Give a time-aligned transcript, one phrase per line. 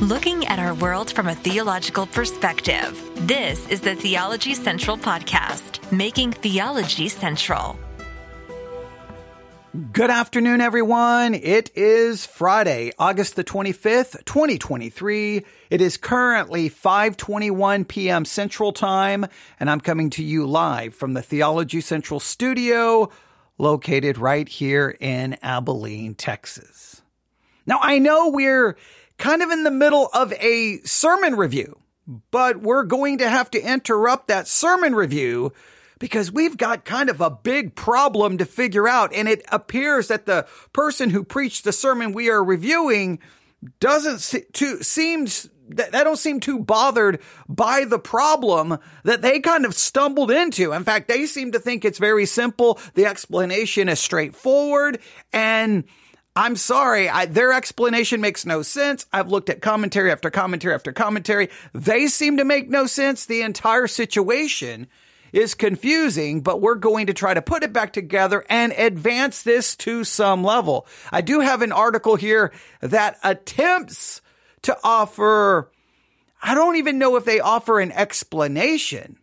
[0.00, 2.98] looking at our world from a theological perspective.
[3.26, 7.78] This is the Theology Central Podcast, making theology central.
[9.92, 11.34] Good afternoon, everyone.
[11.34, 15.44] It is Friday, August the 25th, 2023.
[15.68, 18.24] It is currently 5:21 p.m.
[18.24, 19.26] Central Time,
[19.60, 23.10] and I'm coming to you live from the Theology Central studio
[23.58, 27.02] located right here in Abilene, Texas.
[27.66, 28.76] Now, I know we're
[29.20, 31.78] kind of in the middle of a sermon review,
[32.30, 35.52] but we're going to have to interrupt that sermon review
[36.00, 39.14] because we've got kind of a big problem to figure out.
[39.14, 43.20] And it appears that the person who preached the sermon we are reviewing
[43.78, 49.64] doesn't se- to, seems they don't seem too bothered by the problem that they kind
[49.66, 50.72] of stumbled into.
[50.72, 52.80] In fact, they seem to think it's very simple.
[52.94, 54.98] The explanation is straightforward
[55.32, 55.84] and
[56.36, 59.04] I'm sorry, I, their explanation makes no sense.
[59.12, 61.50] I've looked at commentary after commentary after commentary.
[61.74, 63.26] They seem to make no sense.
[63.26, 64.86] The entire situation
[65.32, 69.76] is confusing, but we're going to try to put it back together and advance this
[69.76, 70.86] to some level.
[71.10, 74.20] I do have an article here that attempts
[74.62, 75.70] to offer,
[76.42, 79.18] I don't even know if they offer an explanation.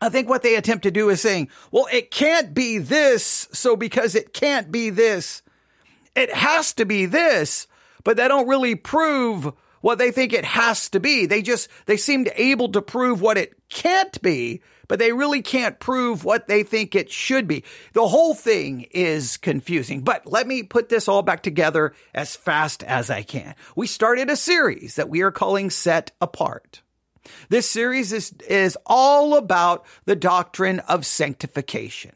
[0.00, 3.48] I think what they attempt to do is saying, well, it can't be this.
[3.52, 5.42] So because it can't be this,
[6.14, 7.66] it has to be this,
[8.02, 11.26] but they don't really prove what they think it has to be.
[11.26, 15.78] They just, they seem able to prove what it can't be, but they really can't
[15.78, 17.64] prove what they think it should be.
[17.92, 22.82] The whole thing is confusing, but let me put this all back together as fast
[22.82, 23.54] as I can.
[23.76, 26.80] We started a series that we are calling Set Apart.
[27.48, 32.12] This series is, is all about the doctrine of sanctification.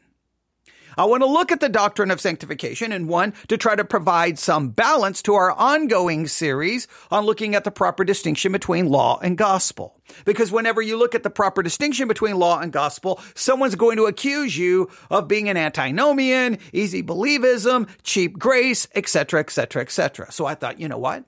[0.99, 4.37] I want to look at the doctrine of sanctification and one to try to provide
[4.37, 9.37] some balance to our ongoing series on looking at the proper distinction between law and
[9.37, 9.95] gospel.
[10.25, 14.07] Because whenever you look at the proper distinction between law and gospel, someone's going to
[14.07, 20.29] accuse you of being an antinomian, easy believism, cheap grace, etc., etc., etc.
[20.33, 21.23] So I thought, you know what?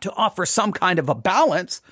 [0.00, 1.82] To offer some kind of a balance,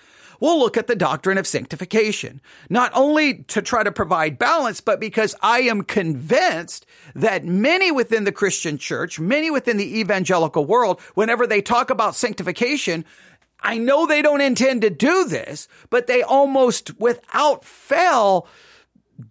[0.45, 2.39] we'll look at the doctrine of sanctification,
[2.69, 6.85] not only to try to provide balance, but because I am convinced
[7.15, 12.15] that many within the Christian church, many within the evangelical world, whenever they talk about
[12.15, 13.07] sanctification,
[13.61, 18.47] I know they don't intend to do this, but they almost without fail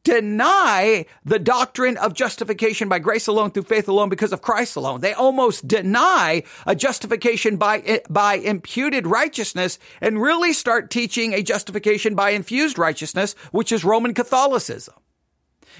[0.04, 5.02] deny the doctrine of justification by grace alone through faith alone because of Christ alone.
[5.02, 12.16] They almost deny a justification by, by imputed righteousness and really start teaching a justification
[12.16, 14.96] by infused righteousness, which is Roman Catholicism.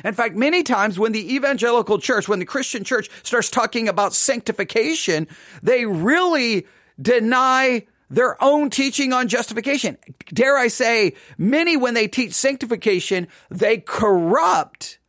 [0.04, 4.14] In fact, many times when the evangelical church, when the Christian church starts talking about
[4.14, 5.28] sanctification,
[5.62, 6.66] they really
[7.00, 9.98] deny their own teaching on justification.
[10.34, 15.00] Dare I say, many, when they teach sanctification, they corrupt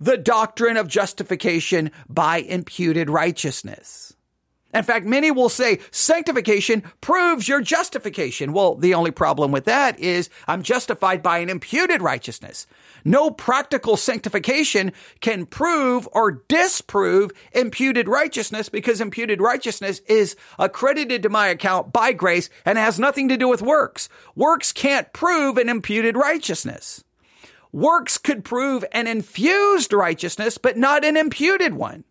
[0.00, 4.14] the doctrine of justification by imputed righteousness.
[4.72, 8.52] In fact, many will say sanctification proves your justification.
[8.52, 12.66] Well, the only problem with that is I'm justified by an imputed righteousness.
[13.04, 21.28] No practical sanctification can prove or disprove imputed righteousness because imputed righteousness is accredited to
[21.28, 24.08] my account by grace and has nothing to do with works.
[24.36, 27.02] Works can't prove an imputed righteousness.
[27.72, 32.04] Works could prove an infused righteousness, but not an imputed one.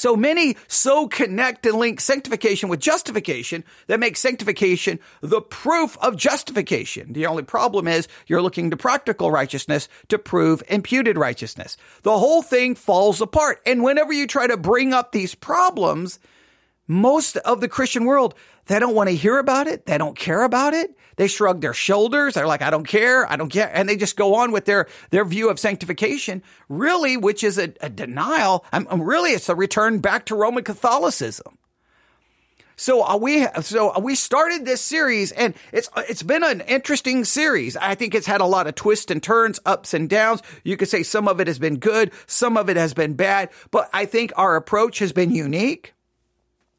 [0.00, 6.16] So many so connect and link sanctification with justification that makes sanctification the proof of
[6.16, 7.12] justification.
[7.12, 11.76] The only problem is you're looking to practical righteousness to prove imputed righteousness.
[12.00, 13.60] The whole thing falls apart.
[13.66, 16.18] And whenever you try to bring up these problems,
[16.88, 18.34] most of the Christian world,
[18.68, 19.84] they don't want to hear about it.
[19.84, 20.96] They don't care about it.
[21.20, 22.32] They shrug their shoulders.
[22.32, 23.30] They're like, I don't care.
[23.30, 23.70] I don't care.
[23.74, 27.74] And they just go on with their, their view of sanctification, really, which is a,
[27.82, 28.64] a denial.
[28.72, 31.58] I'm, I'm really, it's a return back to Roman Catholicism.
[32.76, 37.26] So uh, we so uh, we started this series, and it's it's been an interesting
[37.26, 37.76] series.
[37.76, 40.42] I think it's had a lot of twists and turns, ups and downs.
[40.64, 43.50] You could say some of it has been good, some of it has been bad,
[43.70, 45.92] but I think our approach has been unique.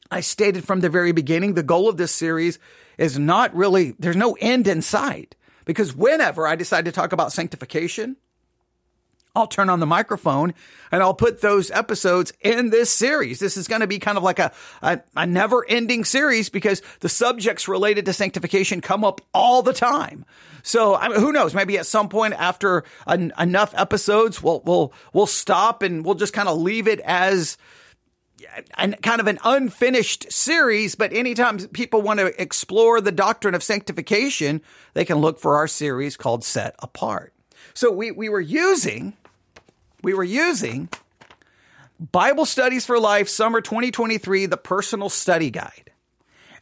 [0.10, 2.58] I stated from the very beginning, the goal of this series
[3.02, 5.36] is not really, there's no end in sight.
[5.66, 8.16] Because whenever I decide to talk about sanctification,
[9.36, 10.54] I'll turn on the microphone
[10.92, 13.40] and I'll put those episodes in this series.
[13.40, 14.52] This is going to be kind of like a,
[14.84, 19.74] a, a never ending series because the subjects related to sanctification come up all the
[19.74, 20.24] time.
[20.62, 21.56] So I mean, who knows?
[21.56, 26.50] Maybe at some point after enough episodes, we'll, we'll, we'll stop and we'll just kind
[26.50, 27.58] of leave it as,
[28.78, 33.64] an, kind of an unfinished series, but anytime people want to explore the doctrine of
[33.64, 34.62] sanctification,
[34.94, 37.34] they can look for our series called Set Apart.
[37.74, 39.14] So we, we were using,
[40.04, 40.90] we were using
[42.00, 45.92] Bible Studies for Life Summer 2023, the personal study guide.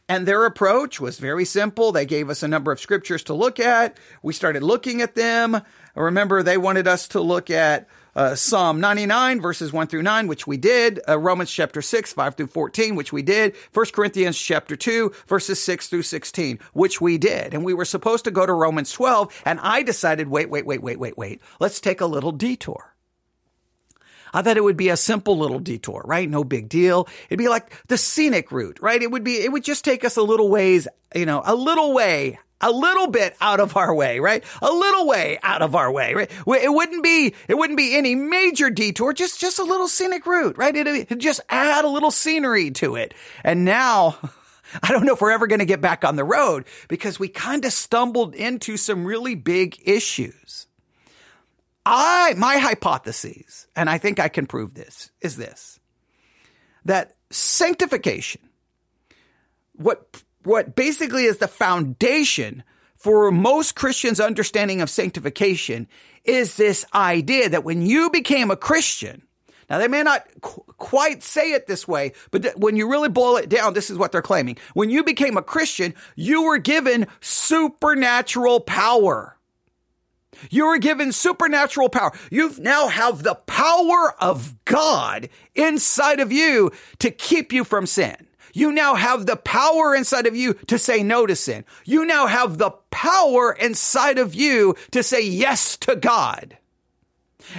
[0.08, 1.92] And their approach was very simple.
[1.92, 3.96] They gave us a number of scriptures to look at.
[4.22, 5.62] We started looking at them.
[5.94, 10.46] Remember, they wanted us to look at uh, Psalm 99 verses 1 through 9, which
[10.46, 14.76] we did, uh, Romans chapter 6, 5 through 14, which we did, 1 Corinthians chapter
[14.76, 17.54] 2 verses 6 through 16, which we did.
[17.54, 20.82] And we were supposed to go to Romans 12 and I decided, wait, wait, wait,
[20.82, 21.40] wait, wait, wait.
[21.58, 22.94] Let's take a little detour.
[24.32, 26.28] I thought it would be a simple little detour, right?
[26.28, 27.08] No big deal.
[27.28, 29.02] It'd be like the scenic route, right?
[29.02, 31.92] It would be, it would just take us a little ways, you know, a little
[31.92, 34.44] way a little bit out of our way, right?
[34.62, 36.30] A little way out of our way, right?
[36.30, 40.58] It wouldn't be, it wouldn't be any major detour, just, just a little scenic route,
[40.58, 40.74] right?
[40.74, 43.14] It, it just add a little scenery to it.
[43.44, 44.18] And now,
[44.82, 47.28] I don't know if we're ever going to get back on the road because we
[47.28, 50.66] kind of stumbled into some really big issues.
[51.84, 55.80] I, my hypothesis, and I think I can prove this, is this,
[56.84, 58.42] that sanctification,
[59.74, 62.62] what what basically is the foundation
[62.94, 65.88] for most Christians' understanding of sanctification
[66.24, 69.22] is this idea that when you became a Christian,
[69.70, 73.08] now they may not qu- quite say it this way, but th- when you really
[73.08, 74.58] boil it down, this is what they're claiming.
[74.74, 79.38] When you became a Christian, you were given supernatural power.
[80.50, 82.12] You were given supernatural power.
[82.30, 88.26] You now have the power of God inside of you to keep you from sin.
[88.52, 91.64] You now have the power inside of you to say no to sin.
[91.84, 96.56] You now have the power inside of you to say yes to God.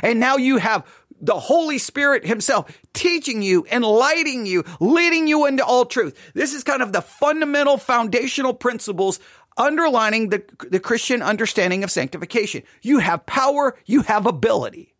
[0.03, 0.85] And now you have
[1.21, 6.17] the Holy Spirit himself teaching you, enlightening you, leading you into all truth.
[6.33, 9.19] This is kind of the fundamental foundational principles
[9.57, 12.63] underlining the, the Christian understanding of sanctification.
[12.81, 14.95] You have power, you have ability.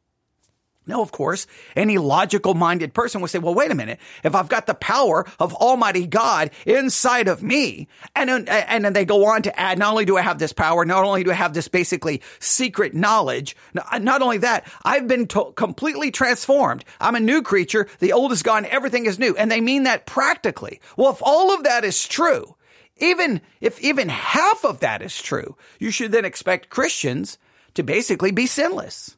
[0.91, 3.97] Now, of course, any logical minded person would say, well, wait a minute.
[4.25, 9.05] If I've got the power of Almighty God inside of me, and, and then they
[9.05, 11.35] go on to add, not only do I have this power, not only do I
[11.35, 16.83] have this basically secret knowledge, not only that, I've been to- completely transformed.
[16.99, 17.87] I'm a new creature.
[17.99, 18.65] The old is gone.
[18.65, 19.33] Everything is new.
[19.37, 20.81] And they mean that practically.
[20.97, 22.57] Well, if all of that is true,
[22.97, 27.37] even if even half of that is true, you should then expect Christians
[27.75, 29.15] to basically be sinless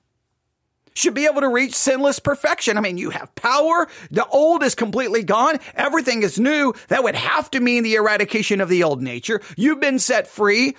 [0.94, 2.78] should be able to reach sinless perfection.
[2.78, 3.88] I mean, you have power.
[4.12, 5.60] The old is completely gone.
[5.76, 6.74] Everything is new.
[6.88, 9.42] That would have to mean the eradication of the old nature.
[9.58, 10.76] You've been set free.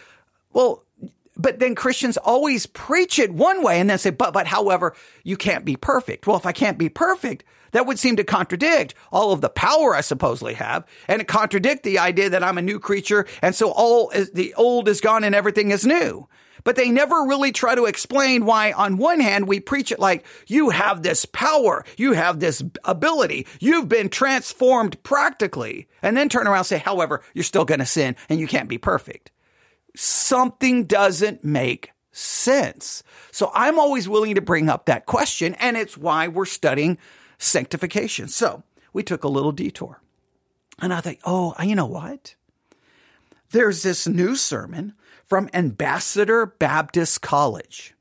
[0.52, 0.84] Well,
[1.36, 4.94] but then Christians always preach it one way and then say, but, but however,
[5.24, 6.26] you can't be perfect.
[6.26, 9.96] Well, if I can't be perfect, that would seem to contradict all of the power
[9.96, 13.26] I supposedly have and contradict the idea that I'm a new creature.
[13.42, 16.28] And so all is, the old is gone and everything is new
[16.64, 20.24] but they never really try to explain why on one hand we preach it like
[20.46, 26.46] you have this power, you have this ability, you've been transformed practically, and then turn
[26.46, 29.30] around and say, however, you're still going to sin and you can't be perfect.
[29.94, 33.02] Something doesn't make sense.
[33.30, 36.98] So I'm always willing to bring up that question, and it's why we're studying
[37.38, 38.28] sanctification.
[38.28, 38.62] So
[38.92, 40.00] we took a little detour.
[40.80, 42.34] And I think, oh, you know what?
[43.50, 44.94] There's this new sermon
[45.26, 47.94] from Ambassador Baptist College.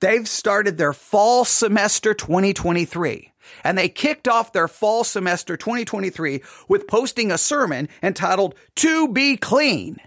[0.00, 3.32] They've started their fall semester 2023
[3.64, 9.36] and they kicked off their fall semester 2023 with posting a sermon entitled To Be
[9.36, 9.98] Clean.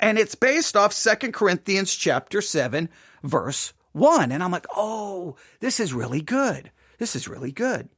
[0.00, 2.88] And it's based off 2 Corinthians chapter 7
[3.22, 4.30] verse 1.
[4.30, 6.70] And I'm like, "Oh, this is really good.
[6.98, 7.88] This is really good."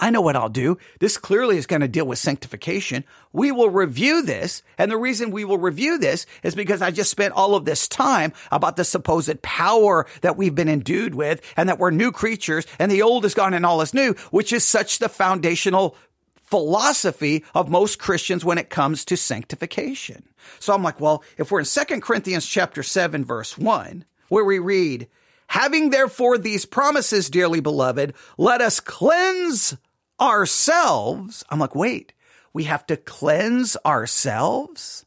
[0.00, 0.78] I know what I'll do.
[0.98, 3.04] This clearly is going to deal with sanctification.
[3.32, 4.62] We will review this.
[4.76, 7.86] And the reason we will review this is because I just spent all of this
[7.86, 12.66] time about the supposed power that we've been endued with and that we're new creatures
[12.78, 15.96] and the old is gone and all is new, which is such the foundational
[16.42, 20.24] philosophy of most Christians when it comes to sanctification.
[20.58, 24.58] So I'm like, well, if we're in 2 Corinthians chapter 7 verse 1, where we
[24.58, 25.08] read,
[25.48, 29.76] Having therefore these promises, dearly beloved, let us cleanse
[30.20, 31.44] ourselves.
[31.50, 32.12] I'm like, wait,
[32.52, 35.04] we have to cleanse ourselves?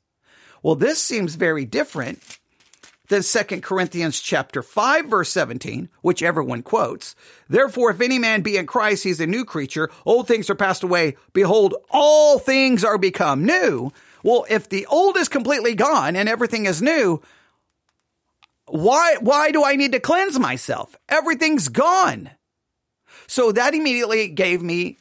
[0.64, 2.22] Well, this seems very different
[3.08, 7.16] than 2 Corinthians chapter 5 verse 17, which everyone quotes.
[7.48, 9.90] Therefore, if any man be in Christ, he's a new creature.
[10.06, 11.16] Old things are passed away.
[11.34, 13.92] Behold, all things are become new.
[14.24, 17.22] Well, if the old is completely gone and everything is new,
[18.66, 20.98] why, why do I need to cleanse myself?
[21.08, 22.32] Everything's gone.
[23.28, 24.98] So that immediately gave me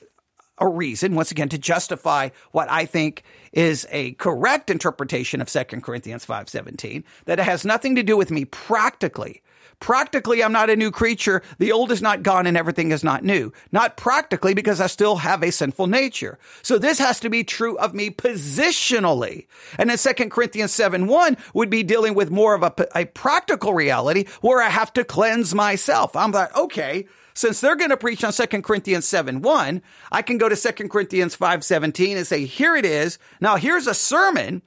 [0.59, 5.65] a reason, once again, to justify what I think is a correct interpretation of 2
[5.81, 9.43] Corinthians 5.17, that it has nothing to do with me practically.
[9.79, 11.43] Practically, I'm not a new creature.
[11.59, 13.53] The old is not gone and everything is not new.
[13.73, 16.39] Not practically because I still have a sinful nature.
[16.63, 19.47] So this has to be true of me positionally.
[19.79, 23.75] And then 2 Corinthians 7 1 would be dealing with more of a, a practical
[23.75, 26.17] reality where I have to cleanse myself.
[26.17, 27.07] I'm like, okay,
[27.37, 30.89] since they're going to preach on 2 Corinthians 7 1, I can go to 2
[30.89, 33.19] Corinthians 5 17 and say, here it is.
[33.41, 34.63] Now here's a sermon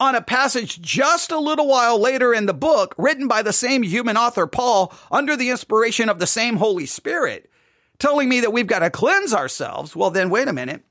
[0.00, 3.82] on a passage just a little while later in the book, written by the same
[3.82, 7.50] human author, Paul, under the inspiration of the same Holy Spirit,
[7.98, 9.94] telling me that we've got to cleanse ourselves.
[9.94, 10.84] Well, then wait a minute.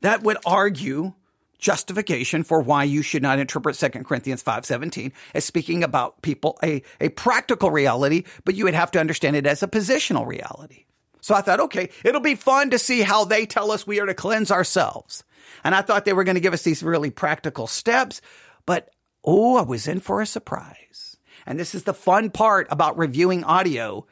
[0.00, 1.14] That would argue
[1.58, 6.82] justification for why you should not interpret 2 Corinthians 5:17 as speaking about people a,
[7.00, 10.84] a practical reality, but you would have to understand it as a positional reality.
[11.20, 14.06] So I thought, okay, it'll be fun to see how they tell us we are
[14.06, 15.24] to cleanse ourselves.
[15.64, 18.20] And I thought they were going to give us these really practical steps,
[18.64, 18.90] but
[19.24, 21.16] oh, I was in for a surprise.
[21.44, 24.06] And this is the fun part about reviewing audio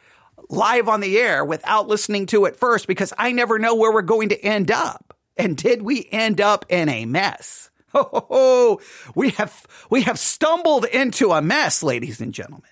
[0.48, 4.02] live on the air without listening to it first because I never know where we're
[4.02, 5.15] going to end up.
[5.36, 7.70] And did we end up in a mess?
[7.98, 8.78] Oh,
[9.14, 12.68] we have, we have stumbled into a mess, ladies and gentlemen.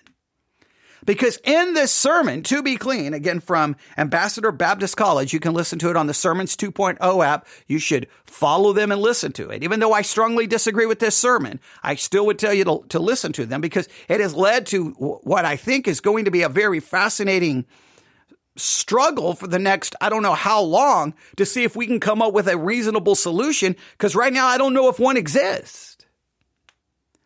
[1.05, 5.77] Because in this sermon, To Be Clean, again from Ambassador Baptist College, you can listen
[5.79, 7.47] to it on the Sermons 2.0 app.
[7.67, 9.63] You should follow them and listen to it.
[9.63, 12.99] Even though I strongly disagree with this sermon, I still would tell you to, to
[12.99, 16.41] listen to them because it has led to what I think is going to be
[16.41, 17.65] a very fascinating
[18.55, 22.21] struggle for the next, I don't know how long to see if we can come
[22.21, 23.75] up with a reasonable solution.
[23.97, 25.97] Cause right now I don't know if one exists.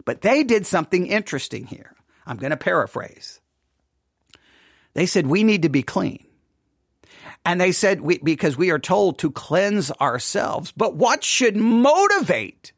[0.06, 1.94] But they did something interesting here.
[2.26, 3.40] I'm going to paraphrase.
[4.94, 6.26] They said, we need to be clean.
[7.46, 10.72] And they said, we, because we are told to cleanse ourselves.
[10.72, 12.74] But what should motivate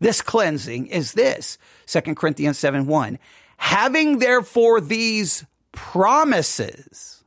[0.00, 3.18] this cleansing is this 2 Corinthians 7 1.
[3.56, 7.17] Having therefore these promises.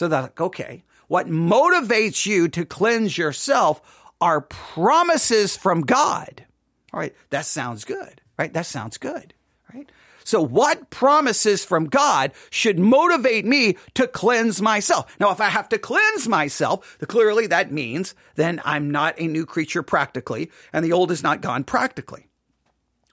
[0.00, 3.82] So that, okay, what motivates you to cleanse yourself
[4.18, 6.46] are promises from God.
[6.90, 8.50] All right, that sounds good, right?
[8.50, 9.34] That sounds good,
[9.74, 9.92] right?
[10.24, 15.14] So what promises from God should motivate me to cleanse myself?
[15.20, 19.44] Now, if I have to cleanse myself, clearly that means then I'm not a new
[19.44, 22.26] creature practically and the old is not gone practically.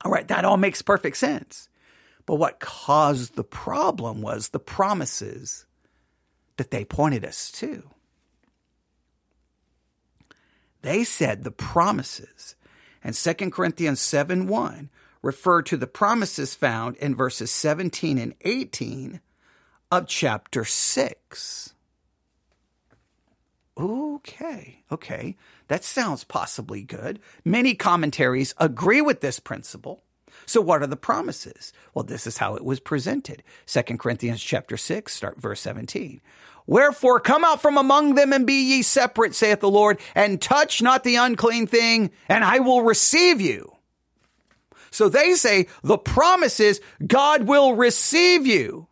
[0.06, 0.30] All right.
[0.30, 1.68] That all makes perfect sense.
[2.26, 5.67] But what caused the problem was the promises
[6.58, 7.90] that they pointed us to.
[10.82, 12.56] They said the promises
[13.04, 14.90] and 2 Corinthians 7 1
[15.22, 19.22] refer to the promises found in verses 17 and 18
[19.92, 21.74] of chapter 6.
[23.78, 25.36] Okay, okay.
[25.68, 27.20] That sounds possibly good.
[27.46, 30.04] Many commentaries agree with this principle.
[30.48, 31.74] So what are the promises?
[31.94, 33.44] Well, this is how it was presented.
[33.68, 36.22] 2 Corinthians chapter 6, start verse 17.
[36.66, 40.82] Wherefore come out from among them and be ye separate, saith the Lord, and touch
[40.82, 43.74] not the unclean thing, and I will receive you.
[44.90, 48.88] So they say the promise is God will receive you.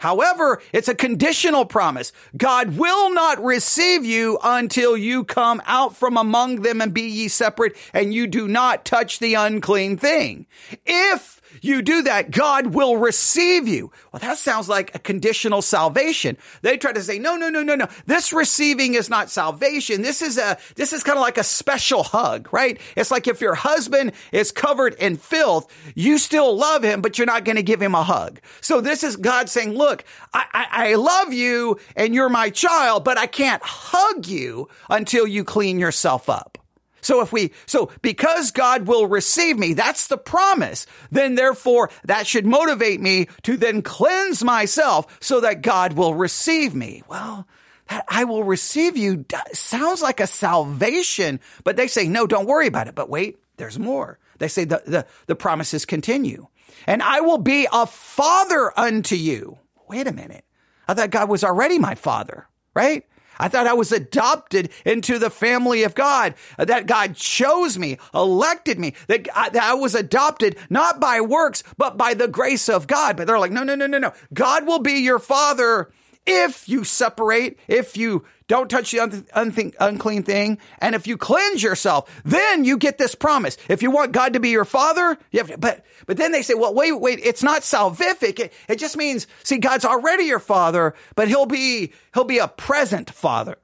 [0.00, 2.12] However, it's a conditional promise.
[2.36, 7.28] God will not receive you until you come out from among them and be ye
[7.28, 10.46] separate and you do not touch the unclean thing.
[10.86, 13.90] If you do that, God will receive you.
[14.12, 16.36] Well, that sounds like a conditional salvation.
[16.62, 17.86] They try to say, no, no, no, no, no.
[18.06, 20.02] This receiving is not salvation.
[20.02, 22.80] This is a, this is kind of like a special hug, right?
[22.96, 27.26] It's like if your husband is covered in filth, you still love him, but you're
[27.26, 28.40] not going to give him a hug.
[28.60, 33.04] So this is God saying, look, I, I, I love you and you're my child,
[33.04, 36.58] but I can't hug you until you clean yourself up.
[37.00, 42.26] So if we, so because God will receive me, that's the promise, then therefore that
[42.26, 47.02] should motivate me to then cleanse myself so that God will receive me.
[47.08, 47.46] Well,
[47.88, 52.66] that I will receive you sounds like a salvation, but they say, no, don't worry
[52.66, 52.94] about it.
[52.94, 54.18] But wait, there's more.
[54.38, 56.46] They say the, the, the promises continue
[56.86, 59.58] and I will be a father unto you.
[59.88, 60.44] Wait a minute.
[60.88, 63.04] I thought God was already my father, right?
[63.40, 67.98] I thought I was adopted into the family of God, uh, that God chose me,
[68.14, 72.68] elected me, that I, that I was adopted not by works, but by the grace
[72.68, 73.16] of God.
[73.16, 74.12] But they're like, no, no, no, no, no.
[74.32, 75.90] God will be your father
[76.26, 81.16] if you separate, if you don't touch the un- un- unclean thing, and if you
[81.16, 83.56] cleanse yourself, then you get this promise.
[83.68, 86.42] If you want God to be your father, you have to, but, but then they
[86.42, 88.40] say, well, wait, wait, it's not salvific.
[88.40, 92.48] It, it just means, see, God's already your father, but he'll be, he'll be a
[92.48, 93.56] present father.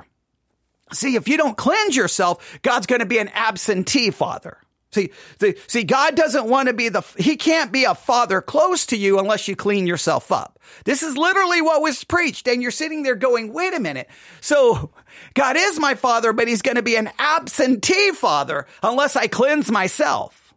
[0.93, 4.57] See, if you don't cleanse yourself, God's going to be an absentee father.
[4.97, 8.87] See, see, see, God doesn't want to be the, he can't be a father close
[8.87, 10.59] to you unless you clean yourself up.
[10.85, 12.49] This is literally what was preached.
[12.49, 14.09] And you're sitting there going, wait a minute.
[14.41, 14.93] So
[15.35, 19.71] God is my father, but he's going to be an absentee father unless I cleanse
[19.71, 20.55] myself.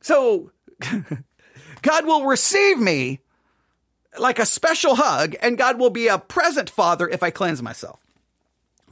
[0.00, 0.52] So
[1.82, 3.18] God will receive me
[4.16, 7.98] like a special hug and God will be a present father if I cleanse myself.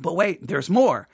[0.00, 1.06] But wait, there's more.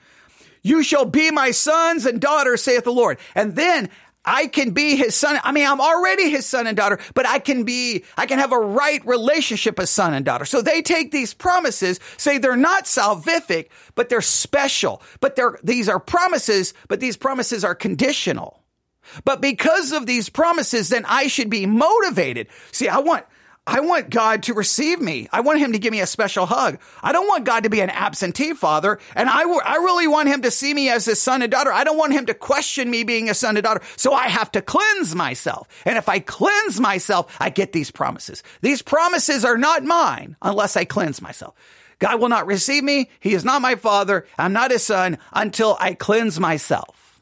[0.65, 3.19] You shall be my sons and daughters, saith the Lord.
[3.35, 3.87] And then
[4.25, 5.39] I can be his son.
[5.43, 8.51] I mean, I'm already his son and daughter, but I can be, I can have
[8.51, 10.43] a right relationship as son and daughter.
[10.43, 15.03] So they take these promises, say they're not salvific, but they're special.
[15.19, 18.63] But they're, these are promises, but these promises are conditional.
[19.23, 22.47] But because of these promises, then I should be motivated.
[22.71, 23.23] See, I want,
[23.67, 25.27] I want God to receive me.
[25.31, 26.77] I want him to give me a special hug.
[27.01, 28.99] I don't want God to be an absentee father.
[29.15, 31.73] And I, I really want him to see me as his son and daughter.
[31.73, 33.81] I don't want him to question me being a son and daughter.
[33.97, 35.67] So I have to cleanse myself.
[35.83, 38.43] And if I cleanse myself, I get these promises.
[38.61, 41.55] These promises are not mine unless I cleanse myself.
[41.97, 43.09] God will not receive me.
[43.19, 44.27] He is not my father.
[44.37, 47.21] I'm not his son until I cleanse myself.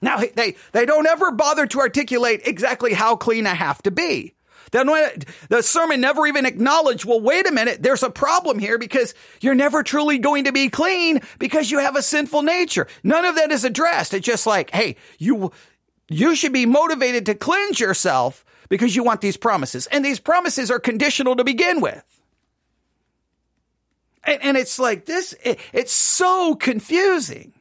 [0.00, 4.34] Now, they, they don't ever bother to articulate exactly how clean I have to be.
[4.72, 4.88] Then
[5.50, 9.54] the sermon never even acknowledged, well, wait a minute, there's a problem here because you're
[9.54, 12.88] never truly going to be clean because you have a sinful nature.
[13.04, 14.14] None of that is addressed.
[14.14, 15.52] It's just like, hey, you,
[16.08, 19.86] you should be motivated to cleanse yourself because you want these promises.
[19.88, 22.02] And these promises are conditional to begin with.
[24.24, 27.52] And, and it's like this, it, it's so confusing.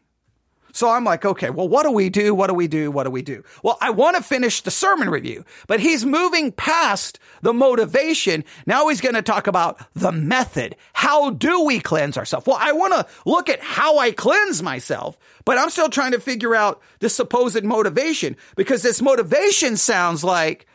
[0.74, 2.34] So I'm like, okay, well, what do we do?
[2.34, 2.92] What do we do?
[2.92, 3.44] What do we do?
[3.64, 8.44] Well, I want to finish the sermon review, but he's moving past the motivation.
[8.66, 10.76] Now he's going to talk about the method.
[10.94, 12.46] How do we cleanse ourselves?
[12.46, 16.20] Well, I want to look at how I cleanse myself, but I'm still trying to
[16.20, 20.68] figure out the supposed motivation because this motivation sounds like,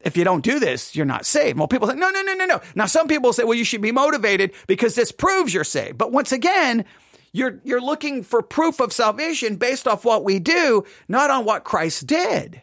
[0.00, 1.58] if you don't do this, you're not saved.
[1.58, 2.60] Well, people say, no, no, no, no, no.
[2.74, 5.96] Now, some people say, well, you should be motivated because this proves you're saved.
[5.96, 6.84] But once again,
[7.34, 11.64] you're, you're looking for proof of salvation based off what we do, not on what
[11.64, 12.62] Christ did.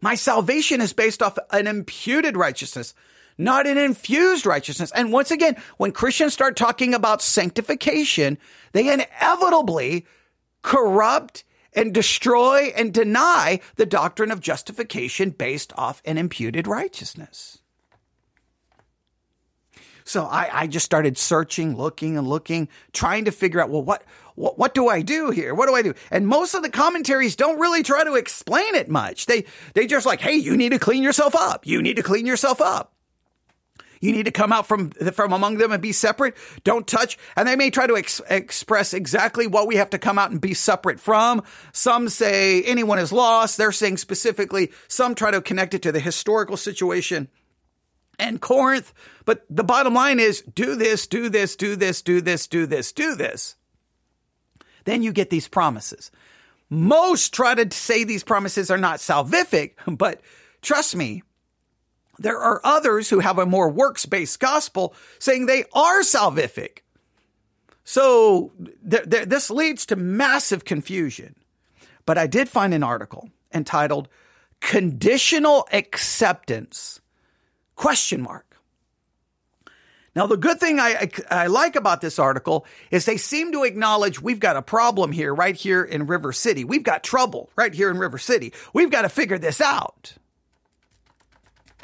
[0.00, 2.94] My salvation is based off an imputed righteousness,
[3.36, 4.90] not an infused righteousness.
[4.94, 8.38] And once again, when Christians start talking about sanctification,
[8.72, 10.06] they inevitably
[10.62, 11.44] corrupt
[11.74, 17.58] and destroy and deny the doctrine of justification based off an imputed righteousness.
[20.04, 24.04] So I, I just started searching, looking and looking, trying to figure out, well, what,
[24.34, 25.54] what, what do I do here?
[25.54, 25.94] What do I do?
[26.10, 29.26] And most of the commentaries don't really try to explain it much.
[29.26, 31.66] They, they just like, Hey, you need to clean yourself up.
[31.66, 32.92] You need to clean yourself up.
[34.00, 36.36] You need to come out from, from among them and be separate.
[36.64, 37.16] Don't touch.
[37.36, 40.40] And they may try to ex- express exactly what we have to come out and
[40.40, 41.44] be separate from.
[41.72, 43.56] Some say anyone is lost.
[43.56, 47.28] They're saying specifically, some try to connect it to the historical situation
[48.18, 48.92] and Corinth.
[49.24, 52.92] But the bottom line is do this, do this, do this, do this, do this,
[52.92, 53.56] do this.
[54.84, 56.10] Then you get these promises.
[56.70, 60.20] Most try to say these promises are not salvific, but
[60.62, 61.22] trust me,
[62.18, 66.78] there are others who have a more works based gospel saying they are salvific.
[67.84, 68.52] So
[68.88, 71.34] th- th- this leads to massive confusion.
[72.06, 74.08] But I did find an article entitled
[74.60, 77.00] Conditional Acceptance
[77.82, 78.60] Question mark.
[80.14, 83.64] Now, the good thing I, I, I, like about this article is they seem to
[83.64, 86.62] acknowledge we've got a problem here, right here in River City.
[86.62, 88.52] We've got trouble right here in River City.
[88.72, 90.14] We've got to figure this out.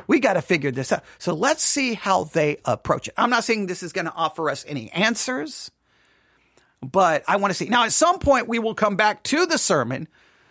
[0.06, 1.02] We got to figure this out.
[1.18, 3.14] So let's see how they approach it.
[3.16, 5.72] I'm not saying this is going to offer us any answers,
[6.80, 7.68] but I want to see.
[7.68, 10.06] Now, at some point, we will come back to the sermon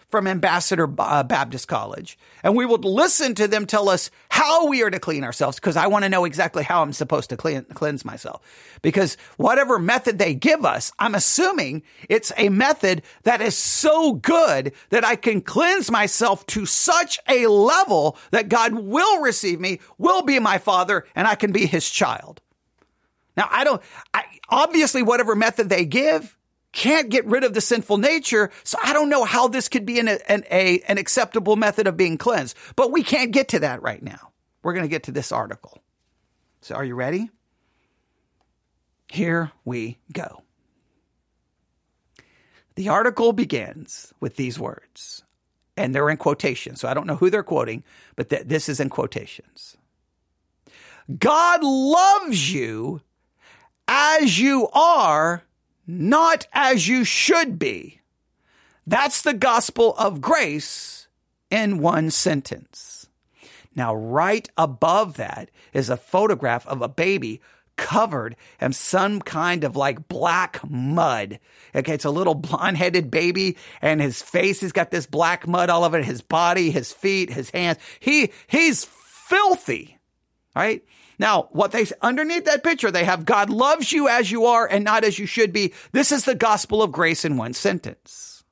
[0.09, 4.81] from Ambassador uh, Baptist College, and we will listen to them tell us how we
[4.81, 7.65] are to clean ourselves because I want to know exactly how I'm supposed to clean,
[7.73, 8.41] cleanse myself.
[8.81, 14.71] Because whatever method they give us, I'm assuming it's a method that is so good
[14.91, 20.21] that I can cleanse myself to such a level that God will receive me, will
[20.21, 22.39] be my father, and I can be his child.
[23.35, 23.81] Now, I don't,
[24.13, 26.36] I, obviously, whatever method they give,
[26.77, 28.51] can't get rid of the sinful nature.
[28.63, 31.97] So I don't know how this could be an, an, a, an acceptable method of
[31.97, 34.31] being cleansed, but we can't get to that right now.
[34.61, 35.81] We're going to get to this article.
[36.61, 37.31] So are you ready?
[39.11, 40.43] Here we go.
[42.75, 45.23] The article begins with these words,
[45.77, 46.75] and they're in quotation.
[46.75, 47.83] So I don't know who they're quoting,
[48.15, 49.77] but th- this is in quotations.
[51.17, 53.01] God loves you
[53.87, 55.41] as you are,
[55.87, 58.01] not as you should be.
[58.85, 61.07] That's the gospel of grace
[61.49, 63.07] in one sentence.
[63.75, 67.41] Now, right above that is a photograph of a baby
[67.75, 71.39] covered in some kind of like black mud.
[71.75, 75.69] Okay, it's a little blonde headed baby and his face has got this black mud
[75.69, 77.77] all over it, his body, his feet, his hands.
[77.99, 79.97] He, he's filthy,
[80.55, 80.83] right?
[81.19, 84.83] Now, what they underneath that picture, they have God loves you as you are and
[84.83, 85.73] not as you should be.
[85.91, 88.43] This is the gospel of grace in one sentence.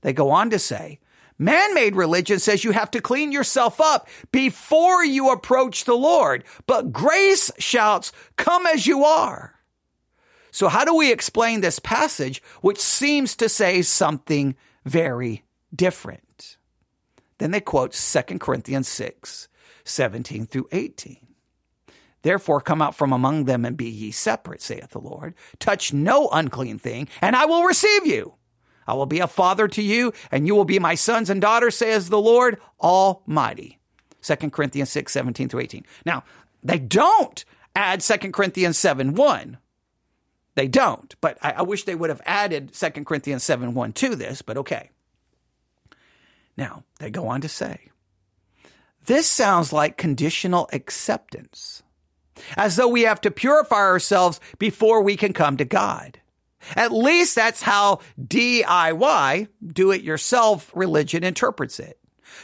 [0.00, 1.00] They go on to say,
[1.38, 6.44] Man made religion says you have to clean yourself up before you approach the Lord,
[6.66, 9.56] but grace shouts, Come as you are.
[10.50, 16.56] So, how do we explain this passage, which seems to say something very different?
[17.36, 19.48] Then they quote 2 Corinthians 6
[19.84, 21.18] 17 through 18.
[22.26, 25.32] Therefore, come out from among them and be ye separate, saith the Lord.
[25.60, 28.34] Touch no unclean thing, and I will receive you.
[28.84, 31.76] I will be a father to you, and you will be my sons and daughters,
[31.76, 33.78] says the Lord Almighty.
[34.22, 35.86] 2 Corinthians 6, 17 through 18.
[36.04, 36.24] Now,
[36.64, 37.44] they don't
[37.76, 39.58] add 2 Corinthians 7, 1.
[40.56, 44.16] They don't, but I, I wish they would have added 2 Corinthians 7, 1 to
[44.16, 44.90] this, but okay.
[46.56, 47.90] Now, they go on to say,
[49.04, 51.84] this sounds like conditional acceptance,
[52.56, 56.20] as though we have to purify ourselves before we can come to God.
[56.74, 61.98] At least that's how DIY, do it yourself religion interprets it.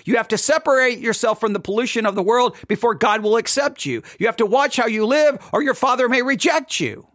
[0.04, 3.84] You have to separate yourself from the pollution of the world before God will accept
[3.84, 4.02] you.
[4.18, 7.06] You have to watch how you live or your father may reject you.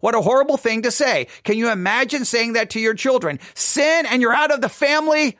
[0.00, 1.26] What a horrible thing to say.
[1.42, 3.40] Can you imagine saying that to your children?
[3.54, 5.38] Sin and you're out of the family?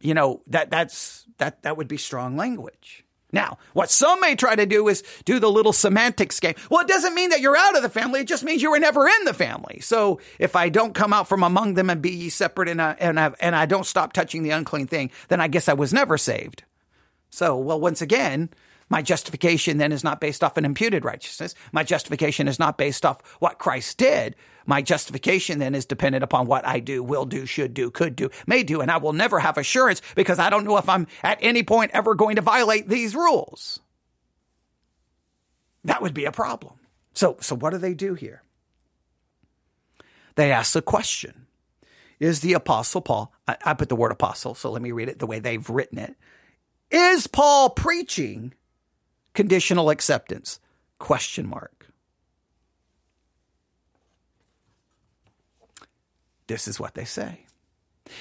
[0.00, 3.04] You know, that that's that that would be strong language.
[3.34, 6.54] Now, what some may try to do is do the little semantics game.
[6.70, 8.20] Well, it doesn't mean that you're out of the family.
[8.20, 9.80] It just means you were never in the family.
[9.80, 12.96] So if I don't come out from among them and be ye separate and I,
[13.00, 15.92] and I, and I don't stop touching the unclean thing, then I guess I was
[15.92, 16.62] never saved.
[17.30, 18.50] So, well, once again,
[18.88, 21.54] my justification then is not based off an imputed righteousness.
[21.72, 24.36] My justification is not based off what Christ did.
[24.66, 28.30] My justification then is dependent upon what I do, will do, should do, could do,
[28.46, 31.38] may do, and I will never have assurance because I don't know if I'm at
[31.40, 33.80] any point ever going to violate these rules.
[35.84, 36.74] That would be a problem.
[37.12, 38.42] So, so what do they do here?
[40.36, 41.46] They ask the question.
[42.20, 45.18] Is the apostle Paul, I, I put the word apostle, so let me read it
[45.18, 46.14] the way they've written it.
[46.90, 48.54] Is Paul preaching
[49.34, 50.60] conditional acceptance?
[50.98, 51.86] Question mark.
[56.46, 57.40] This is what they say.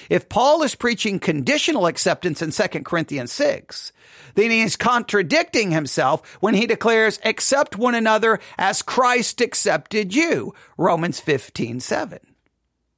[0.09, 3.91] If Paul is preaching conditional acceptance in 2 Corinthians 6,
[4.35, 10.53] then he is contradicting himself when he declares, accept one another as Christ accepted you.
[10.77, 12.19] Romans 15, 7.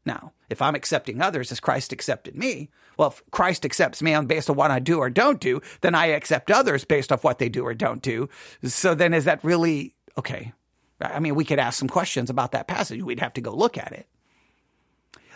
[0.06, 4.26] Now, if I'm accepting others as Christ accepted me, well, if Christ accepts me on
[4.26, 7.40] based on what I do or don't do, then I accept others based off what
[7.40, 8.30] they do or don't do.
[8.64, 10.54] So then is that really okay?
[11.02, 13.02] I mean, we could ask some questions about that passage.
[13.02, 14.08] We'd have to go look at it.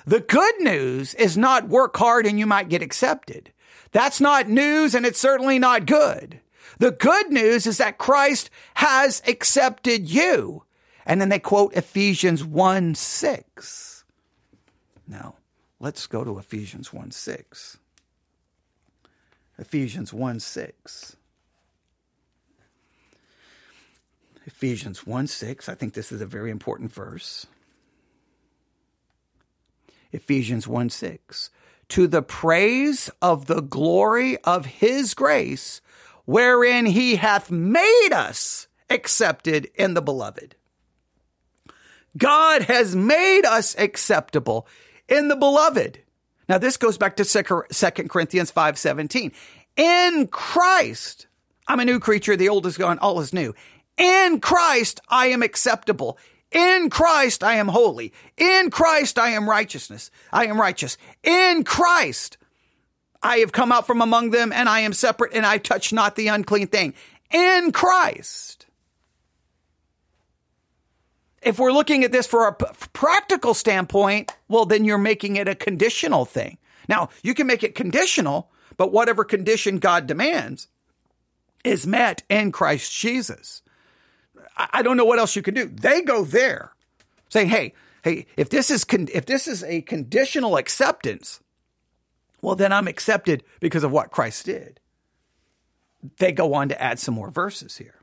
[0.05, 3.51] The good news is not work hard and you might get accepted.
[3.91, 6.39] That's not news and it's certainly not good.
[6.77, 10.63] The good news is that Christ has accepted you.
[11.05, 14.05] And then they quote Ephesians 1 6.
[15.07, 15.35] Now,
[15.79, 17.77] let's go to Ephesians 1 6.
[19.57, 21.15] Ephesians 1 6.
[24.45, 25.69] Ephesians 1 6.
[25.69, 27.45] I think this is a very important verse.
[30.11, 31.49] Ephesians 1 6.
[31.89, 35.81] To the praise of the glory of his grace,
[36.25, 40.55] wherein he hath made us accepted in the beloved.
[42.17, 44.67] God has made us acceptable
[45.09, 45.99] in the beloved.
[46.47, 49.31] Now this goes back to 2 Corinthians 5:17.
[49.77, 51.27] In Christ,
[51.67, 53.53] I'm a new creature, the old is gone, all is new.
[53.97, 56.17] In Christ I am acceptable.
[56.51, 58.13] In Christ I am holy.
[58.37, 60.09] In Christ I am righteousness.
[60.31, 60.97] I am righteous.
[61.23, 62.37] In Christ
[63.21, 66.15] I have come out from among them and I am separate and I touch not
[66.15, 66.93] the unclean thing.
[67.31, 68.58] In Christ.
[71.41, 75.55] If we're looking at this for a practical standpoint, well, then you're making it a
[75.55, 76.57] conditional thing.
[76.87, 80.67] Now, you can make it conditional, but whatever condition God demands
[81.63, 83.61] is met in Christ Jesus.
[84.57, 85.65] I don't know what else you can do.
[85.65, 86.73] They go there
[87.29, 87.73] saying, Hey,
[88.03, 91.39] hey, if this is, con- if this is a conditional acceptance,
[92.41, 94.79] well, then I'm accepted because of what Christ did.
[96.17, 97.98] They go on to add some more verses here.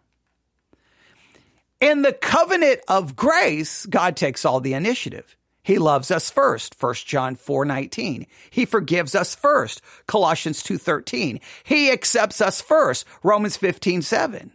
[1.80, 5.36] In the covenant of grace, God takes all the initiative.
[5.62, 8.26] He loves us first, 1 John 4:19.
[8.50, 11.40] He forgives us first, Colossians 2:13.
[11.64, 14.52] He accepts us first, Romans 15:7.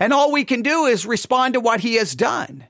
[0.00, 2.68] And all we can do is respond to what he has done.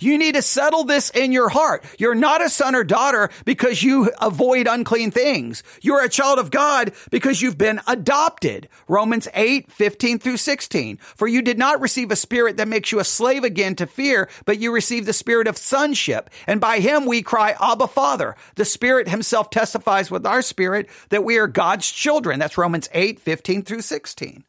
[0.00, 1.84] You need to settle this in your heart.
[1.98, 5.62] You're not a son or daughter because you avoid unclean things.
[5.80, 8.68] You're a child of God because you've been adopted.
[8.88, 10.98] Romans 8, 15 through 16.
[11.16, 14.28] For you did not receive a spirit that makes you a slave again to fear,
[14.44, 16.30] but you received the spirit of sonship.
[16.46, 18.36] And by him we cry, Abba Father.
[18.56, 22.38] The spirit himself testifies with our spirit that we are God's children.
[22.38, 24.44] That's Romans 8, 15 through 16.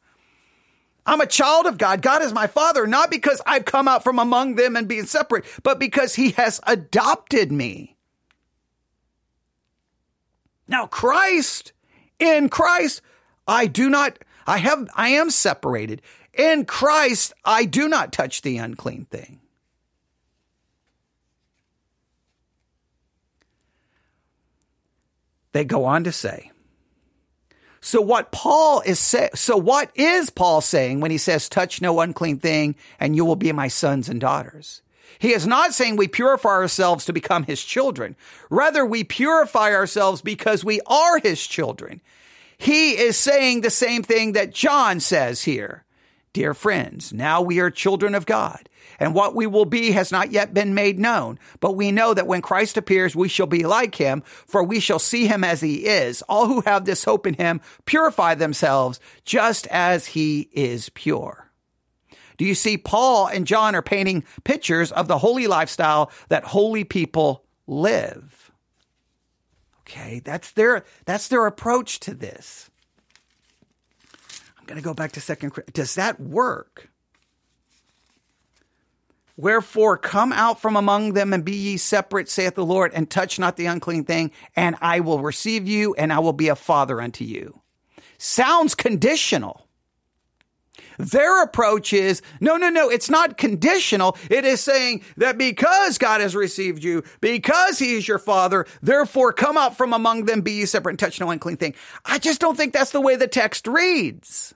[1.06, 2.02] I'm a child of God.
[2.02, 5.44] God is my father, not because I've come out from among them and being separate,
[5.62, 7.96] but because he has adopted me.
[10.66, 11.72] Now, Christ,
[12.18, 13.02] in Christ,
[13.46, 16.02] I do not, I have, I am separated.
[16.34, 19.40] In Christ, I do not touch the unclean thing.
[25.52, 26.50] They go on to say,
[27.86, 32.00] so what Paul is say, so what is Paul saying when he says, touch no
[32.00, 34.82] unclean thing and you will be my sons and daughters?
[35.20, 38.16] He is not saying we purify ourselves to become his children.
[38.50, 42.00] Rather, we purify ourselves because we are his children.
[42.58, 45.84] He is saying the same thing that John says here.
[46.32, 48.68] Dear friends, now we are children of God
[48.98, 51.38] and what we will be has not yet been made known.
[51.60, 54.98] But we know that when Christ appears, we shall be like him, for we shall
[54.98, 56.22] see him as he is.
[56.22, 61.50] All who have this hope in him purify themselves just as he is pure.
[62.36, 66.84] Do you see Paul and John are painting pictures of the holy lifestyle that holy
[66.84, 68.50] people live?
[69.80, 72.70] Okay, that's their that's their approach to this.
[74.58, 76.90] I'm going to go back to second does that work?
[79.36, 83.38] Wherefore come out from among them and be ye separate, saith the Lord, and touch
[83.38, 87.00] not the unclean thing, and I will receive you, and I will be a father
[87.02, 87.60] unto you.
[88.18, 89.66] Sounds conditional.
[90.98, 94.16] Their approach is, no, no, no, it's not conditional.
[94.30, 99.34] It is saying that because God has received you, because he is your father, therefore
[99.34, 101.74] come out from among them, be ye separate, and touch no unclean thing.
[102.04, 104.54] I just don't think that's the way the text reads.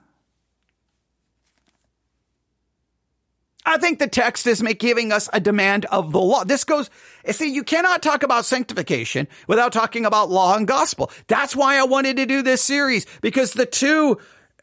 [3.65, 6.43] I think the text is giving us a demand of the law.
[6.43, 6.89] This goes,
[7.29, 11.11] see, you cannot talk about sanctification without talking about law and gospel.
[11.27, 14.17] That's why I wanted to do this series because the two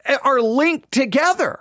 [0.04, 1.60] eh, are linked together.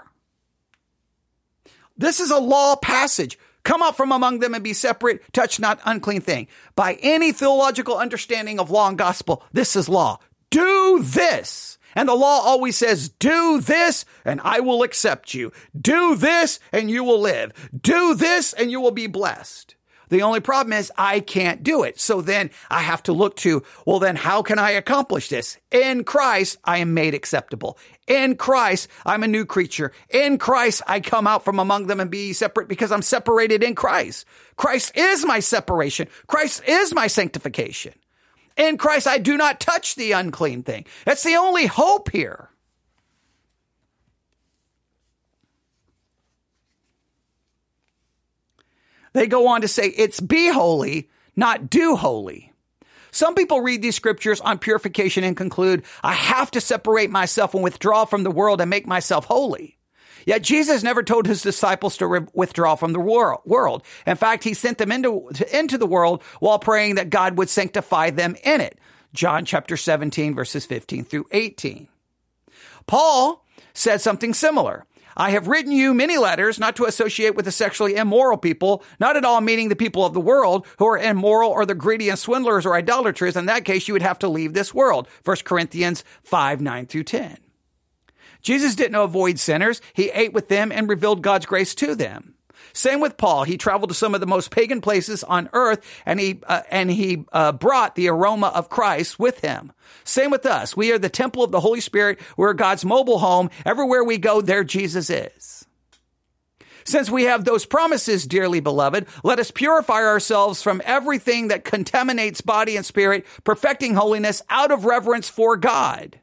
[1.96, 3.38] This is a law passage.
[3.64, 6.48] Come out from among them and be separate, touch not unclean thing.
[6.76, 10.20] By any theological understanding of law and gospel, this is law.
[10.50, 11.77] Do this.
[11.98, 15.52] And the law always says, do this and I will accept you.
[15.76, 17.52] Do this and you will live.
[17.76, 19.74] Do this and you will be blessed.
[20.10, 22.00] The only problem is I can't do it.
[22.00, 25.58] So then I have to look to, well, then how can I accomplish this?
[25.72, 27.80] In Christ, I am made acceptable.
[28.08, 29.92] In Christ, I'm a new creature.
[30.12, 33.74] In Christ, I come out from among them and be separate because I'm separated in
[33.74, 34.28] Christ.
[34.56, 36.10] Christ is my separation.
[36.28, 37.94] Christ is my sanctification.
[38.58, 40.86] In Christ, I do not touch the unclean thing.
[41.06, 42.50] That's the only hope here.
[49.14, 52.52] They go on to say it's be holy, not do holy.
[53.12, 57.64] Some people read these scriptures on purification and conclude, I have to separate myself and
[57.64, 59.77] withdraw from the world and make myself holy.
[60.28, 63.84] Yet Jesus never told his disciples to re- withdraw from the wor- world.
[64.06, 68.10] In fact, he sent them into, into the world while praying that God would sanctify
[68.10, 68.78] them in it.
[69.14, 71.88] John chapter 17 verses 15 through 18.
[72.88, 74.86] Paul said something similar.
[75.16, 79.16] I have written you many letters not to associate with the sexually immoral people, not
[79.16, 82.20] at all meaning the people of the world who are immoral or the greedy and
[82.20, 83.38] swindlers or idolaters.
[83.38, 85.08] In that case, you would have to leave this world.
[85.24, 87.38] 1 Corinthians 5, 9 through 10.
[88.48, 89.82] Jesus didn't avoid sinners.
[89.92, 92.34] He ate with them and revealed God's grace to them.
[92.72, 93.44] Same with Paul.
[93.44, 96.90] He traveled to some of the most pagan places on earth and he, uh, and
[96.90, 99.74] he uh, brought the aroma of Christ with him.
[100.06, 100.78] Same with us.
[100.78, 102.22] We are the temple of the Holy Spirit.
[102.38, 103.50] We're God's mobile home.
[103.66, 105.66] Everywhere we go, there Jesus is.
[106.86, 112.40] Since we have those promises, dearly beloved, let us purify ourselves from everything that contaminates
[112.40, 116.22] body and spirit, perfecting holiness out of reverence for God.